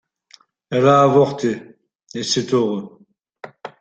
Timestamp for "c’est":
2.23-2.55